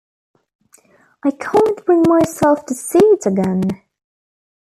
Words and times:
I 1.23 1.29
can't 1.29 1.85
bring 1.85 2.01
myself 2.09 2.65
to 2.65 2.73
see 2.73 2.97
it 2.97 3.27
again. 3.27 3.83